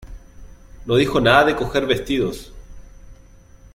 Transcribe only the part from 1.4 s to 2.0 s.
de coger